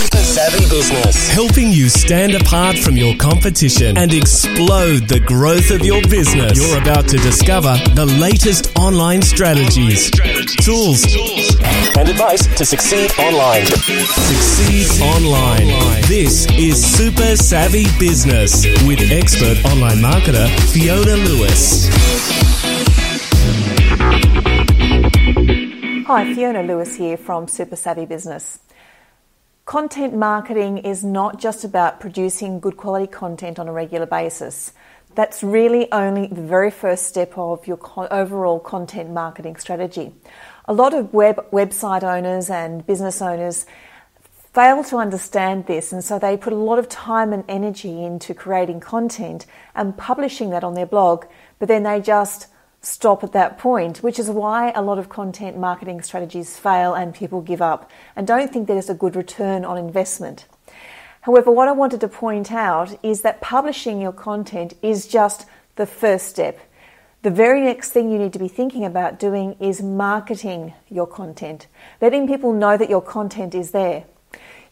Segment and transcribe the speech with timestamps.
[0.00, 1.28] Super Savvy Business.
[1.28, 6.56] helping you stand apart from your competition and explode the growth of your business.
[6.56, 10.10] You're about to discover the latest online strategies,
[10.64, 11.04] tools,
[11.98, 13.66] And advice to succeed online.
[13.66, 16.00] succeed online.
[16.08, 21.88] This is Super Savvy Business with expert online marketer Fiona Lewis.
[26.06, 28.60] Hi, Fiona Lewis here from Super Savvy Business.
[29.70, 34.72] Content marketing is not just about producing good quality content on a regular basis.
[35.14, 40.12] That's really only the very first step of your co- overall content marketing strategy.
[40.64, 43.64] A lot of web website owners and business owners
[44.52, 48.34] fail to understand this, and so they put a lot of time and energy into
[48.34, 51.26] creating content and publishing that on their blog,
[51.60, 52.48] but then they just
[52.80, 57.14] stop at that point, which is why a lot of content marketing strategies fail and
[57.14, 60.46] people give up and don't think there's a good return on investment.
[61.22, 65.84] However, what I wanted to point out is that publishing your content is just the
[65.84, 66.58] first step.
[67.22, 71.66] The very next thing you need to be thinking about doing is marketing your content,
[72.00, 74.04] letting people know that your content is there.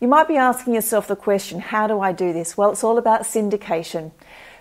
[0.00, 2.56] You might be asking yourself the question, how do I do this?
[2.56, 4.12] Well, it's all about syndication.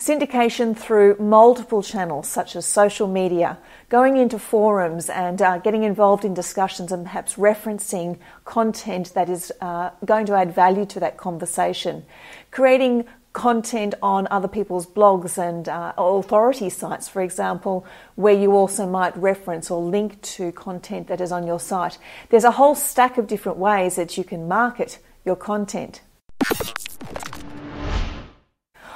[0.00, 3.58] Syndication through multiple channels such as social media,
[3.90, 9.52] going into forums and uh, getting involved in discussions and perhaps referencing content that is
[9.60, 12.06] uh, going to add value to that conversation,
[12.50, 17.84] creating content on other people's blogs and uh, authority sites, for example,
[18.14, 21.98] where you also might reference or link to content that is on your site.
[22.30, 26.00] There's a whole stack of different ways that you can market your content.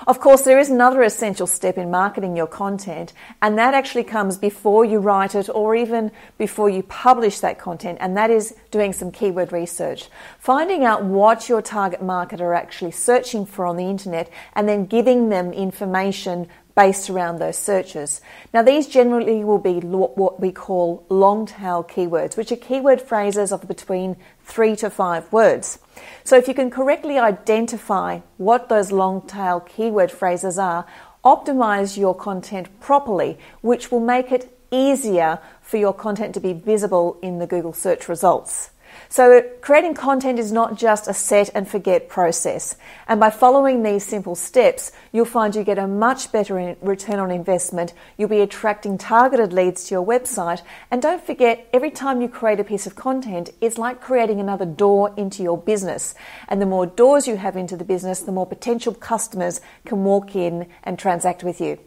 [0.07, 4.37] Of course, there is another essential step in marketing your content, and that actually comes
[4.37, 8.93] before you write it or even before you publish that content, and that is doing
[8.93, 10.09] some keyword research.
[10.39, 14.85] Finding out what your target market are actually searching for on the internet and then
[14.85, 18.21] giving them information based around those searches.
[18.53, 23.53] Now, these generally will be what we call long tail keywords, which are keyword phrases
[23.53, 25.79] of between three to five words.
[26.25, 30.87] So, if you can correctly identify what those long tail keyword phrases are,
[31.25, 37.19] optimize your content properly, which will make it easier for your content to be visible
[37.23, 38.71] in the Google search results.
[39.09, 42.77] So, creating content is not just a set and forget process.
[43.09, 47.31] And by following these simple steps, you'll find you get a much better return on
[47.31, 47.93] investment.
[48.17, 50.63] You'll be attracting targeted leads to your website.
[50.91, 54.67] And don't forget, every time you create a piece of content, it's like creating another
[54.67, 56.15] door into your business.
[56.49, 60.35] And the more doors you have into the business, the more potential customers can walk
[60.35, 61.79] in and transact with you.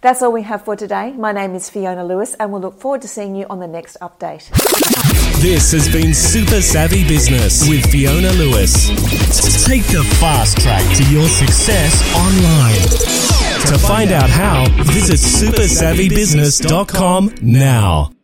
[0.00, 1.12] That's all we have for today.
[1.12, 3.96] My name is Fiona Lewis, and we'll look forward to seeing you on the next
[4.00, 5.15] update.
[5.40, 8.88] This has been Super Savvy Business with Fiona Lewis.
[9.66, 12.80] Take the fast track to your success online.
[13.70, 18.15] To find out how, visit supersavvybusiness.com now.